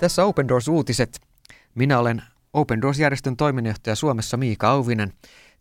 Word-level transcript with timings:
Tässä 0.00 0.24
Open 0.24 0.48
Doors-uutiset. 0.48 1.20
Minä 1.74 1.98
olen 1.98 2.22
Open 2.52 2.82
Doors-järjestön 2.82 3.36
toiminnanjohtaja 3.36 3.96
Suomessa 3.96 4.36
Miika 4.36 4.70
Auvinen. 4.70 5.12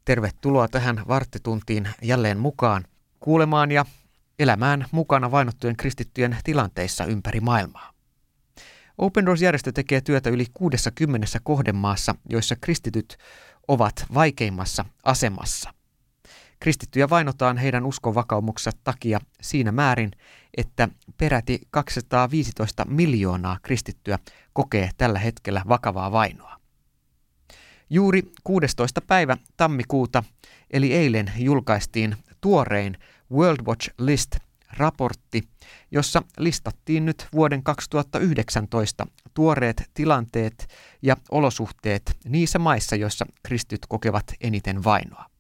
Tervetuloa 0.05 0.68
tähän 0.68 1.02
varttituntiin 1.08 1.90
jälleen 2.02 2.40
mukaan 2.40 2.86
kuulemaan 3.20 3.72
ja 3.72 3.86
elämään 4.40 4.86
mukana 4.91 5.32
vainottujen 5.32 5.78
kristittyjen 5.78 6.38
tilanteissa 6.44 7.05
ympäri 7.05 7.40
maailmaa. 7.40 7.94
Open 8.98 9.26
Doors-järjestö 9.26 9.72
tekee 9.72 10.02
työtä 10.02 10.30
yli 10.30 10.46
60 10.54 11.28
kohdemaassa, 11.44 12.16
joissa 12.30 12.56
kristityt 12.62 13.18
ovat 13.68 14.06
vaikeimmassa 14.14 14.85
asemassa. 15.04 15.74
Kristittyjä 16.59 17.09
vainotaan 17.09 17.58
heidän 17.58 17.86
uskonvakaumuksensa 17.86 18.77
takia 18.84 19.20
siinä 19.41 19.72
määrin, 19.72 20.12
että 20.58 20.90
peräti 21.18 21.62
215 21.72 22.85
miljoonaa 22.85 23.59
kristittyä 23.62 24.20
kokee 24.54 24.90
tällä 24.98 25.20
hetkellä 25.20 25.62
vakavaa 25.68 26.12
vainoa. 26.12 26.59
Juuri 27.90 28.23
16. 28.44 29.02
päivä 29.02 29.38
tammikuuta, 29.58 30.23
eli 30.72 30.94
eilen, 30.94 31.32
julkaistiin 31.38 32.16
tuorein 32.41 32.98
World 33.32 33.66
Watch 33.66 33.90
List-raportti, 33.98 35.48
jossa 35.91 36.23
listattiin 36.38 37.05
nyt 37.05 37.27
vuoden 37.34 37.63
2019 37.63 39.07
tuoreet 39.34 39.90
tilanteet 39.94 40.68
ja 41.02 41.18
olosuhteet 41.32 42.18
niissä 42.26 42.60
maissa, 42.60 42.96
joissa 42.96 43.26
kristyt 43.44 43.85
kokevat 43.90 44.34
eniten 44.41 44.84
vainoa. 44.84 45.38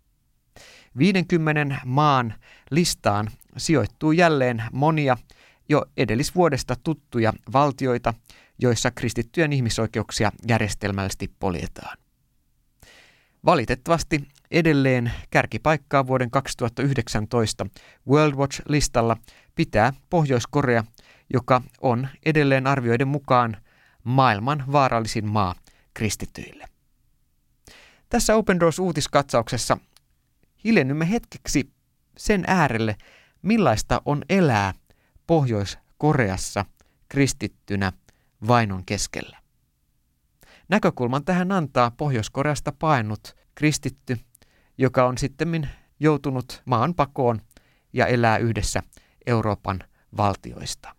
50 0.97 1.77
maan 1.85 2.33
listaan 2.71 3.31
sijoittuu 3.57 4.11
jälleen 4.11 4.63
monia 4.71 5.17
jo 5.69 5.85
edellisvuodesta 5.97 6.75
tuttuja 6.83 7.33
valtioita, 7.53 8.13
joissa 8.59 8.91
kristittyjen 8.91 9.53
ihmisoikeuksia 9.53 10.31
järjestelmällisesti 10.47 11.31
poljetaan. 11.39 11.97
Valitettavasti 13.45 14.27
edelleen 14.51 15.11
kärkipaikkaa 15.29 16.07
vuoden 16.07 16.31
2019 16.31 17.65
World 18.07 18.33
Watch-listalla 18.35 19.17
pitää 19.55 19.93
Pohjois-Korea, 20.09 20.83
joka 21.33 21.61
on 21.81 22.07
edelleen 22.25 22.67
arvioiden 22.67 23.07
mukaan 23.07 23.57
maailman 24.03 24.63
vaarallisin 24.71 25.27
maa 25.27 25.55
kristittyille. 25.93 26.65
Tässä 28.09 28.35
Open 28.35 28.59
Doors 28.59 28.79
uutiskatsauksessa 28.79 29.77
hiljennymme 30.63 31.09
hetkeksi 31.09 31.73
sen 32.17 32.43
äärelle, 32.47 32.95
millaista 33.41 34.01
on 34.05 34.21
elää 34.29 34.73
Pohjois-Koreassa 35.27 36.65
kristittynä 37.09 37.91
vainon 38.47 38.85
keskellä. 38.85 39.37
Näkökulman 40.69 41.25
tähän 41.25 41.51
antaa 41.51 41.91
Pohjois-Koreasta 41.91 42.71
paennut 42.71 43.35
kristitty, 43.55 44.17
joka 44.77 45.05
on 45.05 45.17
sitten 45.17 45.69
joutunut 45.99 46.61
maan 46.65 46.95
pakoon 46.95 47.41
ja 47.93 48.07
elää 48.07 48.37
yhdessä 48.37 48.83
Euroopan 49.27 49.79
valtioista. 50.17 50.95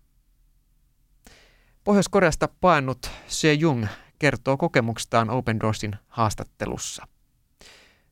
Pohjois-Koreasta 1.85 2.49
paennut 2.61 3.11
Se 3.27 3.53
Jung 3.53 3.87
kertoo 4.19 4.57
kokemuksestaan 4.57 5.31
Open 5.31 5.61
Doorsin 5.61 5.97
haastattelussa. 6.09 7.07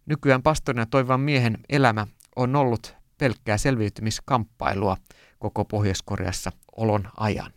Nykyään 0.09 0.43
pastorina 0.43 0.87
toivan 0.87 1.21
miehen 1.21 1.59
elämä 1.69 2.07
on 2.37 2.57
ollut 2.57 2.97
pelkkää 3.19 3.59
selviytymiskamppailua 3.59 4.97
koko 5.39 5.65
Pohjois-Koreassa 5.65 6.53
olon 6.77 7.11
ajan. 7.17 7.53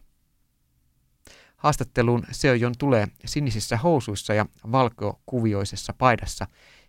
Haastatteluun 1.58 2.24
Seojon 2.32 2.74
tulee 2.78 3.08
sinisissä 3.26 3.78
housuissa 3.78 4.34
ja 4.34 4.46
valkokuvioisessa 4.72 5.94
paidassa 5.94 6.48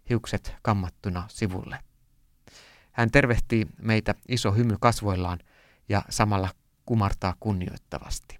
hiukset 0.08 0.54
kammattuna 0.62 1.24
sivulle. 1.28 1.78
Hän 2.92 3.10
tervehtii 3.10 3.66
meitä 3.82 4.14
iso 4.28 4.52
hymy 4.52 4.76
kasvoillaan 4.80 5.38
ja 5.88 6.02
samalla 6.08 6.48
kumartaa 6.86 7.34
kunnioittavasti. 7.40 8.38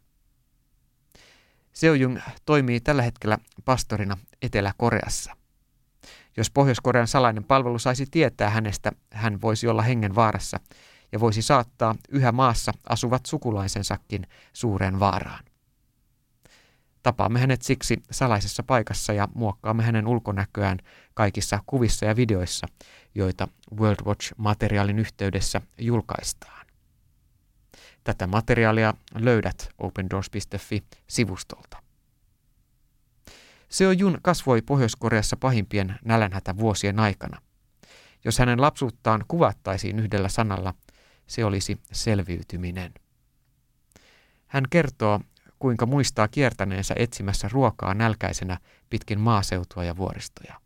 Seojung 1.72 2.18
toimii 2.46 2.80
tällä 2.80 3.02
hetkellä 3.02 3.38
pastorina 3.64 4.18
Etelä-Koreassa. 4.42 5.41
Jos 6.36 6.50
Pohjois-Korean 6.50 7.08
salainen 7.08 7.44
palvelu 7.44 7.78
saisi 7.78 8.06
tietää 8.10 8.50
hänestä, 8.50 8.92
hän 9.10 9.40
voisi 9.40 9.68
olla 9.68 9.82
hengen 9.82 10.14
vaarassa 10.14 10.60
ja 11.12 11.20
voisi 11.20 11.42
saattaa 11.42 11.94
yhä 12.08 12.32
maassa 12.32 12.72
asuvat 12.88 13.26
sukulaisensakin 13.26 14.26
suureen 14.52 15.00
vaaraan. 15.00 15.44
Tapaamme 17.02 17.40
hänet 17.40 17.62
siksi 17.62 18.02
salaisessa 18.10 18.62
paikassa 18.62 19.12
ja 19.12 19.28
muokkaamme 19.34 19.82
hänen 19.82 20.06
ulkonäköään 20.06 20.78
kaikissa 21.14 21.58
kuvissa 21.66 22.06
ja 22.06 22.16
videoissa, 22.16 22.66
joita 23.14 23.48
World 23.76 24.04
Watch-materiaalin 24.04 24.98
yhteydessä 24.98 25.60
julkaistaan. 25.78 26.66
Tätä 28.04 28.26
materiaalia 28.26 28.94
löydät 29.14 29.68
opendoors.fi-sivustolta. 29.78 31.91
Seo 33.72 33.90
Jun 33.90 34.18
kasvoi 34.22 34.62
Pohjois-Koreassa 34.62 35.36
pahimpien 35.36 35.98
nälänhätä 36.04 36.56
vuosien 36.56 37.00
aikana. 37.00 37.40
Jos 38.24 38.38
hänen 38.38 38.60
lapsuuttaan 38.60 39.24
kuvattaisiin 39.28 39.98
yhdellä 39.98 40.28
sanalla, 40.28 40.74
se 41.26 41.44
olisi 41.44 41.80
selviytyminen. 41.92 42.92
Hän 44.46 44.64
kertoo, 44.70 45.20
kuinka 45.58 45.86
muistaa 45.86 46.28
kiertäneensä 46.28 46.94
etsimässä 46.98 47.48
ruokaa 47.52 47.94
nälkäisenä 47.94 48.58
pitkin 48.90 49.20
maaseutua 49.20 49.84
ja 49.84 49.96
vuoristoja. 49.96 50.60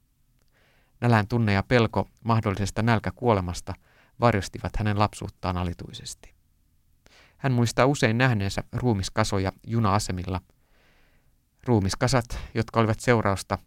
Nälän 1.01 1.29
tunne 1.29 1.53
ja 1.53 1.63
pelko 1.63 2.09
mahdollisesta 2.25 2.83
nälkäkuolemasta 2.83 3.75
varjostivat 4.21 4.77
hänen 4.77 4.99
lapsuuttaan 4.99 5.57
alituisesti. 5.57 6.35
Hän 7.37 7.53
muistaa 7.53 7.87
usein 7.87 8.19
nähneensä 8.19 8.63
ruumiskasoja 8.73 9.53
juna-asemilla– 9.67 10.41
ruumiskasat, 11.67 12.39
jotka 12.55 12.81
olivat 12.81 13.01
seurausta 13.01 13.59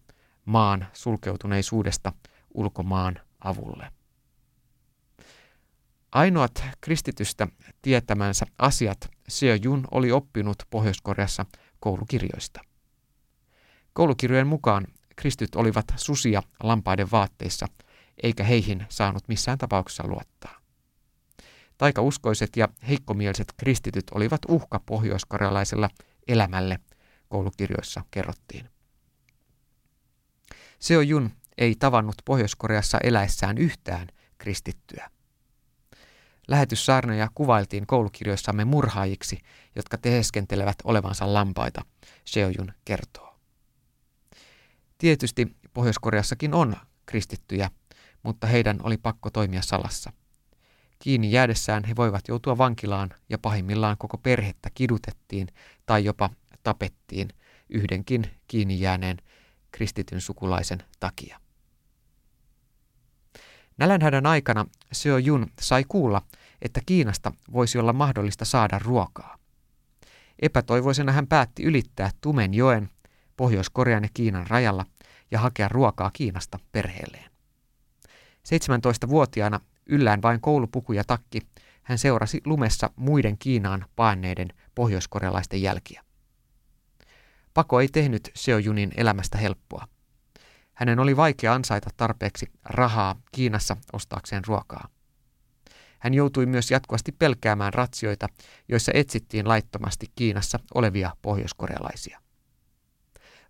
maan 0.45 0.87
sulkeutuneisuudesta 0.93 2.13
ulkomaan 2.53 3.19
avulle. 3.39 3.91
Ainoat 6.11 6.63
kristitystä 6.81 7.47
tietämänsä 7.81 8.45
asiat 8.57 9.09
Seo 9.27 9.55
Jun 9.61 9.88
oli 9.91 10.11
oppinut 10.11 10.63
Pohjois-Koreassa 10.69 11.45
koulukirjoista. 11.79 12.61
Koulukirjojen 13.93 14.47
mukaan 14.47 14.88
kristyt 15.15 15.55
olivat 15.55 15.85
susia 15.95 16.43
lampaiden 16.63 17.11
vaatteissa, 17.11 17.67
eikä 18.23 18.43
heihin 18.43 18.85
saanut 18.89 19.27
missään 19.27 19.57
tapauksessa 19.57 20.07
luottaa. 20.07 20.59
Taikauskoiset 21.77 22.57
ja 22.57 22.67
heikkomieliset 22.88 23.53
kristityt 23.57 24.03
olivat 24.11 24.41
uhka 24.47 24.79
pohjoiskorealaisella 24.85 25.89
elämälle 26.27 26.79
koulukirjoissa 27.29 28.01
kerrottiin. 28.12 28.69
Seo 30.79 31.01
Jun 31.01 31.31
ei 31.57 31.75
tavannut 31.75 32.16
Pohjois-Koreassa 32.25 32.97
eläessään 33.03 33.57
yhtään 33.57 34.07
kristittyä. 34.38 35.09
Lähetyssaarnoja 36.47 37.29
kuvailtiin 37.35 37.88
koulukirjoissamme 37.88 38.66
murhaajiksi, 38.66 39.39
jotka 39.75 39.97
teeskentelevät 39.97 40.75
olevansa 40.84 41.34
lampaita, 41.34 41.85
Seojun 42.25 42.72
kertoo. 42.85 43.39
Tietysti 44.97 45.56
Pohjois-Koreassakin 45.73 46.53
on 46.53 46.75
kristittyjä, 47.06 47.71
mutta 48.24 48.48
heidän 48.48 48.80
oli 48.83 48.98
pakko 48.98 49.30
toimia 49.30 49.62
salassa. 49.62 50.13
Kiinni 51.00 51.31
jäädessään 51.31 51.83
he 51.83 51.95
voivat 51.95 52.27
joutua 52.27 52.57
vankilaan 52.57 53.09
ja 53.30 53.38
pahimmillaan 53.38 53.98
koko 53.98 54.18
perhettä 54.18 54.69
kidutettiin 54.74 55.48
tai 55.86 56.06
jopa 56.06 56.30
tapettiin 56.63 57.29
yhdenkin 57.69 58.23
kiinni 58.47 58.79
jääneen 58.79 59.17
kristityn 59.71 60.21
sukulaisen 60.21 60.83
takia. 61.00 61.39
Nälänhädän 63.77 64.25
aikana 64.25 64.65
Seo 64.91 65.17
Jun 65.17 65.47
sai 65.61 65.83
kuulla, 65.88 66.21
että 66.61 66.81
Kiinasta 66.85 67.31
voisi 67.51 67.77
olla 67.77 67.94
mahdollista 67.94 68.45
saada 68.45 68.79
ruokaa. 68.79 69.38
Epätoivoisena 70.41 71.11
hän 71.11 71.27
päätti 71.27 71.63
ylittää 71.63 72.11
Tumen 72.21 72.53
joen 72.53 72.89
Pohjois-Korean 73.38 74.03
ja 74.03 74.09
Kiinan 74.13 74.47
rajalla 74.47 74.85
ja 75.31 75.39
hakea 75.39 75.67
ruokaa 75.67 76.12
Kiinasta 76.13 76.59
perheelleen. 76.71 77.31
17-vuotiaana 78.47 79.59
yllään 79.85 80.21
vain 80.21 80.41
koulupuku 80.41 80.94
ja 80.94 81.03
takki, 81.03 81.39
hän 81.83 81.97
seurasi 81.97 82.41
lumessa 82.45 82.89
muiden 82.95 83.38
Kiinaan 83.38 83.85
paenneiden 83.95 84.47
pohjoiskorealaisten 84.75 85.62
jälkiä. 85.62 86.03
Pako 87.54 87.80
ei 87.80 87.88
tehnyt 87.88 88.31
Seojunin 88.36 88.92
elämästä 88.98 89.38
helppoa. 89.38 89.88
Hänen 90.74 91.00
oli 91.00 91.18
vaikea 91.18 91.54
ansaita 91.54 91.90
tarpeeksi 91.98 92.51
rahaa 92.66 93.16
Kiinassa 93.31 93.78
ostaakseen 93.94 94.46
ruokaa. 94.48 94.88
Hän 96.00 96.13
joutui 96.13 96.46
myös 96.46 96.72
jatkuvasti 96.72 97.12
pelkäämään 97.12 97.74
ratsioita, 97.74 98.28
joissa 98.68 98.92
etsittiin 98.96 99.48
laittomasti 99.48 100.07
Kiinassa 100.16 100.60
olevia 100.74 101.12
pohjoiskorealaisia. 101.22 102.22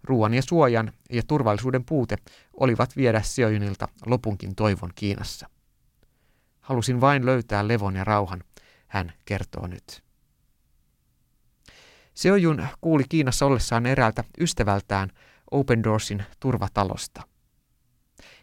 ruoan 0.04 0.34
ja 0.34 0.42
suojan 0.42 0.92
ja 1.10 1.24
turvallisuuden 1.28 1.86
puute 1.86 2.18
olivat 2.60 2.98
viedä 2.98 3.22
Seojunilta 3.22 3.88
lopunkin 4.06 4.56
toivon 4.56 4.92
Kiinassa. 4.96 5.50
Halusin 6.60 7.02
vain 7.02 7.26
löytää 7.26 7.68
levon 7.68 7.96
ja 7.96 8.04
rauhan, 8.04 8.44
hän 8.88 9.14
kertoo 9.26 9.68
nyt. 9.68 10.09
Seojun 12.20 12.68
kuuli 12.82 13.04
Kiinassa 13.10 13.46
ollessaan 13.46 13.86
eräältä 13.86 14.24
ystävältään 14.40 15.10
Open 15.52 15.84
Doorsin 15.84 16.24
turvatalosta. 16.40 17.22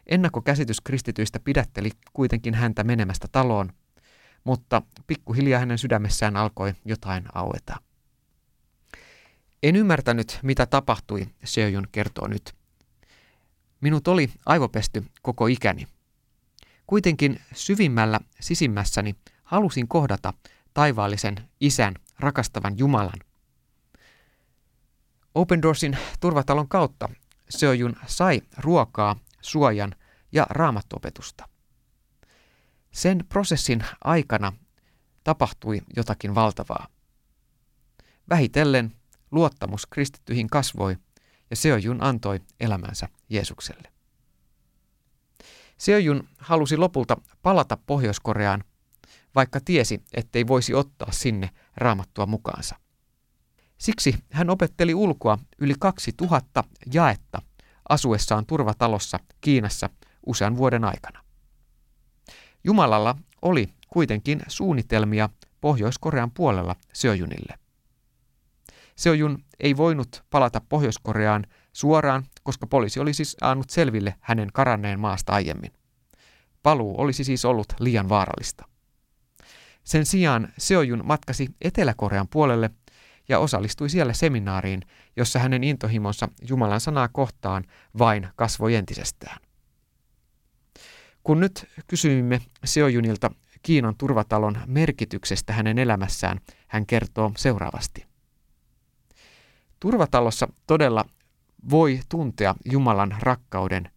Ennakkokäsitys 0.07 0.81
kristityistä 0.81 1.41
pidätteli 1.41 1.91
kuitenkin 2.13 2.55
häntä 2.55 2.85
menemästä 2.85 3.29
taloon, 3.33 3.73
mutta 4.45 4.83
pikkuhiljaa 5.07 5.61
hänen 5.61 5.79
sydämessään 5.79 6.37
alkoi 6.37 6.75
jotain 6.85 7.25
aueta. 7.35 7.77
En 9.63 9.77
ymmärtänyt, 9.77 10.39
mitä 10.43 10.67
tapahtui, 10.67 11.27
Seojun 11.45 11.89
kertoo 11.93 12.29
nyt. 12.29 12.55
Minut 13.81 14.09
oli 14.09 14.31
aivopesty 14.47 15.05
koko 15.23 15.47
ikäni. 15.47 15.87
Kuitenkin 16.87 17.41
syvimmällä 17.55 18.21
sisimmässäni 18.41 19.15
halusin 19.45 19.89
kohdata 19.89 20.33
taivaallisen 20.75 21.37
isän, 21.61 21.95
rakastavan 22.19 22.79
Jumalan. 22.79 23.21
Open 25.37 25.63
Doorsin 25.63 25.99
turvatalon 26.21 26.69
kautta 26.69 27.09
Seojun 27.49 27.97
sai 28.07 28.43
ruokaa, 28.59 29.17
suojan 29.41 29.95
ja 30.33 30.47
raamattuopetusta. 30.51 31.49
Sen 32.93 33.25
prosessin 33.29 33.85
aikana 34.05 34.53
tapahtui 35.25 35.83
jotakin 35.97 36.35
valtavaa. 36.35 36.87
Vähitellen 38.29 38.93
luottamus 39.31 39.87
kristittyihin 39.87 40.51
kasvoi 40.51 40.97
ja 41.51 41.57
Seojun 41.57 42.03
antoi 42.03 42.41
elämänsä 42.61 43.09
Jeesukselle. 43.29 43.93
Seojun 45.79 46.29
halusi 46.39 46.77
lopulta 46.77 47.17
palata 47.43 47.79
Pohjois-Koreaan, 47.87 48.65
vaikka 49.35 49.61
tiesi, 49.61 50.03
ettei 50.15 50.47
voisi 50.47 50.75
ottaa 50.75 51.13
sinne 51.13 51.51
raamattua 51.77 52.27
mukaansa. 52.27 52.86
Siksi 53.79 54.15
hän 54.33 54.51
opetteli 54.51 54.95
ulkoa 54.95 55.39
yli 55.59 55.75
2000 55.79 56.65
jaetta 56.93 57.43
asuessaan 57.89 58.47
turvatalossa 58.47 59.19
Kiinassa 59.41 59.91
usean 60.27 60.57
vuoden 60.57 60.85
aikana. 60.85 61.21
Jumalalla 62.65 63.17
oli 63.43 63.69
kuitenkin 63.89 64.41
suunnitelmia 64.49 65.29
Pohjois-Korean 65.61 66.31
puolella 66.31 66.77
Seojunille. 66.93 67.59
Seojun 68.97 69.45
ei 69.61 69.77
voinut 69.77 70.25
palata 70.31 70.61
Pohjois-Koreaan 70.69 71.47
suoraan, 71.73 72.25
koska 72.43 72.67
poliisi 72.67 73.01
olisi 73.01 73.17
siis 73.17 73.37
saanut 73.41 73.71
selville 73.71 74.15
hänen 74.21 74.49
karanneen 74.53 75.01
maasta 75.01 75.33
aiemmin. 75.33 75.73
Paluu 76.63 77.01
olisi 77.01 77.25
siis 77.25 77.45
ollut 77.45 77.67
liian 77.81 78.09
vaarallista. 78.09 78.65
Sen 79.85 80.07
sijaan 80.07 80.53
Seojun 80.59 81.03
matkasi 81.05 81.49
Etelä-Korean 81.61 82.29
puolelle 82.29 82.71
ja 83.29 83.39
osallistui 83.39 83.91
siellä 83.91 84.13
seminaariin, 84.13 84.83
jossa 85.17 85.39
hänen 85.39 85.65
intohimonsa 85.65 86.29
Jumalan 86.49 86.81
sanaa 86.81 87.09
kohtaan 87.09 87.65
vain 87.99 88.29
kasvoi 88.37 88.75
entisestään. 88.75 89.39
Kun 91.23 91.41
nyt 91.41 91.69
kysyimme 91.87 92.41
Seojunilta 92.65 93.31
Kiinan 93.63 93.95
turvatalon 93.99 94.59
merkityksestä 94.67 95.53
hänen 95.53 95.79
elämässään, 95.79 96.41
hän 96.67 96.87
kertoo 96.87 97.33
seuraavasti. 97.37 98.07
Turvatalossa 99.81 100.49
todella 100.67 101.05
voi 101.71 102.01
tuntea 102.09 102.55
Jumalan 102.65 103.17
rakkauden. 103.21 103.91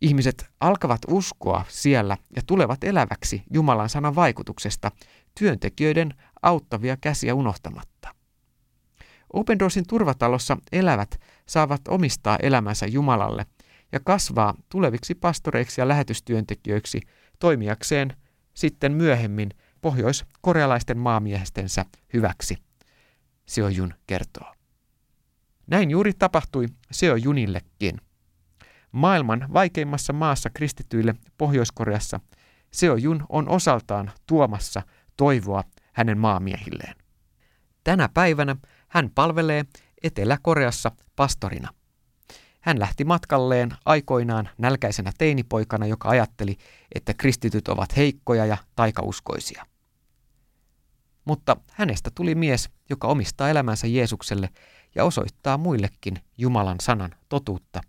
Ihmiset 0.00 0.46
alkavat 0.60 1.00
uskoa 1.08 1.64
siellä 1.68 2.16
ja 2.36 2.42
tulevat 2.46 2.84
eläväksi 2.84 3.42
Jumalan 3.52 3.88
sanan 3.88 4.14
vaikutuksesta 4.14 4.90
työntekijöiden 5.38 6.14
auttavia 6.46 6.96
käsiä 6.96 7.34
unohtamatta. 7.34 8.14
Open 9.32 9.58
Doorsin 9.58 9.86
turvatalossa 9.86 10.56
elävät 10.72 11.20
saavat 11.46 11.88
omistaa 11.88 12.38
elämänsä 12.42 12.86
Jumalalle 12.86 13.46
ja 13.92 14.00
kasvaa 14.04 14.54
tuleviksi 14.68 15.14
pastoreiksi 15.14 15.80
ja 15.80 15.88
lähetystyöntekijöiksi 15.88 17.00
toimijakseen 17.38 18.16
sitten 18.54 18.92
myöhemmin 18.92 19.50
pohjois-korealaisten 19.80 20.98
maamiehestensä 20.98 21.84
hyväksi, 22.12 22.56
Seojun 23.46 23.94
kertoo. 24.06 24.54
Näin 25.66 25.90
juuri 25.90 26.12
tapahtui 26.12 26.66
Seojunillekin. 26.90 28.00
Maailman 28.92 29.46
vaikeimmassa 29.52 30.12
maassa 30.12 30.50
kristityille 30.50 31.14
Pohjois-Koreassa 31.38 32.20
Seojun 32.70 33.26
on 33.28 33.48
osaltaan 33.48 34.10
tuomassa 34.26 34.82
toivoa 35.16 35.64
hänen 35.96 36.18
maamiehilleen. 36.18 36.94
Tänä 37.84 38.08
päivänä 38.14 38.56
hän 38.88 39.10
palvelee 39.14 39.64
Etelä-Koreassa 40.02 40.92
pastorina. 41.16 41.68
Hän 42.60 42.78
lähti 42.78 43.04
matkalleen 43.04 43.70
aikoinaan 43.84 44.48
nälkäisenä 44.58 45.12
teinipoikana, 45.18 45.86
joka 45.86 46.08
ajatteli, 46.08 46.56
että 46.94 47.14
kristityt 47.14 47.68
ovat 47.68 47.96
heikkoja 47.96 48.46
ja 48.46 48.56
taikauskoisia. 48.76 49.66
Mutta 51.24 51.56
hänestä 51.72 52.10
tuli 52.14 52.34
mies, 52.34 52.70
joka 52.90 53.08
omistaa 53.08 53.48
elämänsä 53.50 53.86
Jeesukselle 53.86 54.48
ja 54.94 55.04
osoittaa 55.04 55.58
muillekin 55.58 56.18
Jumalan 56.38 56.80
sanan 56.80 57.14
totuutta, 57.28 57.80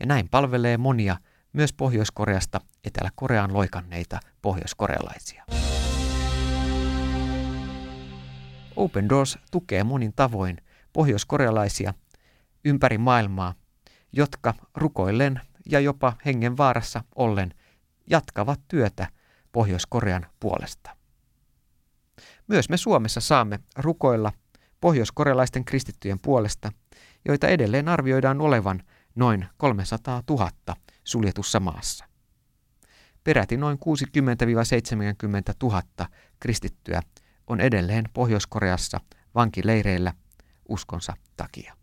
ja 0.00 0.06
näin 0.06 0.28
palvelee 0.28 0.76
monia 0.76 1.16
myös 1.52 1.72
Pohjois-Koreasta 1.72 2.60
Etelä-Koreaan 2.84 3.52
loikanneita 3.52 4.20
pohjoiskorealaisia. 4.42 5.44
Open 8.76 9.08
Doors 9.08 9.38
tukee 9.50 9.84
monin 9.84 10.12
tavoin 10.16 10.56
pohjoiskorealaisia 10.92 11.94
ympäri 12.64 12.98
maailmaa, 12.98 13.54
jotka 14.12 14.54
rukoillen 14.74 15.40
ja 15.66 15.80
jopa 15.80 16.12
hengen 16.24 16.56
vaarassa 16.56 17.04
ollen 17.14 17.54
jatkavat 18.06 18.60
työtä 18.68 19.08
Pohjois-Korean 19.52 20.26
puolesta. 20.40 20.96
Myös 22.48 22.68
me 22.68 22.76
Suomessa 22.76 23.20
saamme 23.20 23.60
rukoilla 23.76 24.32
pohjoiskorealaisten 24.80 25.64
kristittyjen 25.64 26.18
puolesta, 26.20 26.72
joita 27.24 27.48
edelleen 27.48 27.88
arvioidaan 27.88 28.40
olevan 28.40 28.82
noin 29.14 29.46
300 29.56 30.22
000 30.30 30.50
suljetussa 31.04 31.60
maassa. 31.60 32.04
Peräti 33.24 33.56
noin 33.56 33.78
60-70 33.78 33.80
000 35.62 35.82
kristittyä 36.40 37.02
on 37.46 37.60
edelleen 37.60 38.04
Pohjois-Koreassa 38.12 39.00
vankileireillä 39.34 40.12
uskonsa 40.68 41.16
takia. 41.36 41.76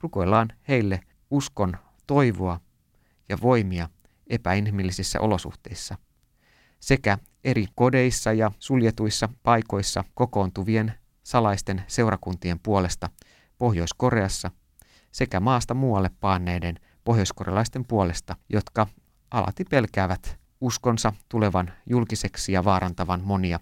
Rukoillaan 0.00 0.52
heille 0.68 1.00
uskon 1.30 1.76
toivoa 2.06 2.60
ja 3.28 3.38
voimia 3.42 3.88
epäinhimillisissä 4.26 5.20
olosuhteissa 5.20 5.98
sekä 6.80 7.18
eri 7.44 7.66
kodeissa 7.74 8.32
ja 8.32 8.50
suljetuissa 8.58 9.28
paikoissa 9.42 10.04
kokoontuvien 10.14 10.94
salaisten 11.22 11.82
seurakuntien 11.86 12.58
puolesta 12.58 13.10
Pohjois-Koreassa 13.58 14.50
sekä 15.12 15.40
maasta 15.40 15.74
muualle 15.74 16.10
paanneiden 16.20 16.80
pohjoiskorealaisten 17.04 17.84
puolesta, 17.84 18.36
jotka 18.48 18.86
alati 19.30 19.64
pelkäävät 19.64 20.38
uskonsa 20.60 21.12
tulevan 21.28 21.72
julkiseksi 21.86 22.52
ja 22.52 22.64
vaarantavan 22.64 23.20
monia 23.24 23.60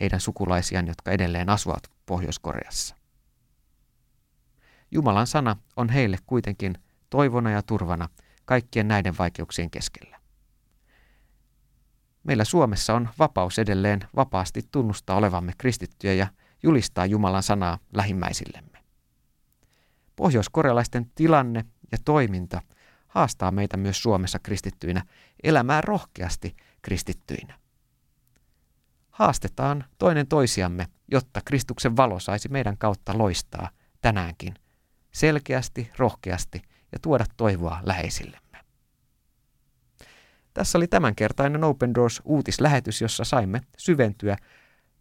heidän 0.00 0.20
sukulaisiaan, 0.20 0.86
jotka 0.86 1.10
edelleen 1.10 1.48
asuvat 1.48 1.90
Pohjois-Koreassa. 2.06 2.96
Jumalan 4.90 5.26
sana 5.26 5.56
on 5.76 5.88
heille 5.88 6.18
kuitenkin 6.26 6.78
toivona 7.10 7.50
ja 7.50 7.62
turvana 7.62 8.08
kaikkien 8.44 8.88
näiden 8.88 9.18
vaikeuksien 9.18 9.70
keskellä. 9.70 10.20
Meillä 12.24 12.44
Suomessa 12.44 12.94
on 12.94 13.08
vapaus 13.18 13.58
edelleen 13.58 14.00
vapaasti 14.16 14.62
tunnustaa 14.72 15.16
olevamme 15.16 15.52
kristittyjä 15.58 16.14
ja 16.14 16.26
julistaa 16.62 17.06
Jumalan 17.06 17.42
sanaa 17.42 17.78
lähimmäisillemme. 17.92 18.84
Pohjois-korealaisten 20.16 21.10
tilanne 21.14 21.64
ja 21.92 21.98
toiminta 22.04 22.62
haastaa 23.08 23.50
meitä 23.50 23.76
myös 23.76 24.02
Suomessa 24.02 24.38
kristittyinä 24.38 25.04
elämään 25.42 25.84
rohkeasti 25.84 26.56
kristittyinä. 26.82 27.58
Haastetaan 29.14 29.84
toinen 29.98 30.26
toisiamme, 30.26 30.86
jotta 31.10 31.40
Kristuksen 31.44 31.96
valo 31.96 32.20
saisi 32.20 32.48
meidän 32.48 32.78
kautta 32.78 33.18
loistaa 33.18 33.70
tänäänkin 34.00 34.54
selkeästi, 35.12 35.90
rohkeasti 35.96 36.62
ja 36.92 36.98
tuoda 37.02 37.24
toivoa 37.36 37.80
läheisillemme. 37.82 38.58
Tässä 40.54 40.78
oli 40.78 40.86
tämänkertainen 40.86 41.64
Open 41.64 41.94
Doors 41.94 42.22
uutislähetys, 42.24 43.00
jossa 43.00 43.24
saimme 43.24 43.60
syventyä 43.78 44.36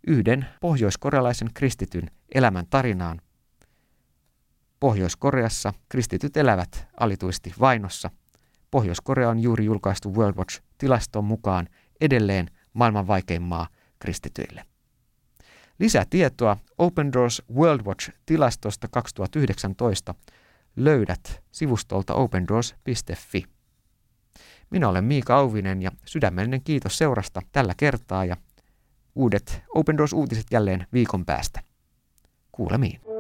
yhden 0.08 0.46
pohjoiskorealaisen 0.62 1.50
kristityn 1.54 2.12
elämän 2.36 2.68
tarinaan. 2.70 3.22
Pohjois-Koreassa 4.80 5.74
kristityt 5.90 6.38
elävät 6.38 6.88
alituisesti 7.00 7.54
vainossa. 7.60 8.10
Pohjois-Korea 8.72 9.30
on 9.30 9.40
juuri 9.40 9.66
julkaistu 9.66 10.14
World 10.14 10.36
Watch-tilaston 10.36 11.24
mukaan 11.24 11.68
edelleen 12.02 12.48
maailman 12.74 13.08
vaikein 13.08 13.42
maa 13.42 13.68
kristityille. 14.04 14.66
Lisätietoa 15.80 16.58
Open 16.78 17.14
Doors 17.14 17.44
World 17.56 17.82
Watch-tilastosta 17.86 18.88
2019 18.92 20.16
löydät 20.76 21.42
sivustolta 21.52 22.14
opendoors.fi. 22.14 23.44
Minä 24.70 24.90
olen 24.90 25.04
Miika 25.04 25.36
Auvinen 25.36 25.82
ja 25.82 25.92
sydämellinen 26.06 26.64
kiitos 26.64 26.98
seurasta 26.98 27.42
tällä 27.52 27.74
kertaa 27.78 28.26
ja 28.26 28.38
uudet 29.16 29.62
Open 29.70 29.98
Doors-uutiset 29.98 30.48
jälleen 30.52 30.88
viikon 30.94 31.26
päästä. 31.26 31.60
Kuulemiin. 32.52 33.13